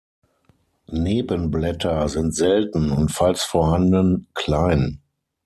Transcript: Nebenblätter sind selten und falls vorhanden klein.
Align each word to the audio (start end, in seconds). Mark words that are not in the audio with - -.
Nebenblätter 0.89 2.09
sind 2.09 2.33
selten 2.33 2.89
und 2.91 3.11
falls 3.11 3.43
vorhanden 3.43 4.25
klein. 4.33 4.99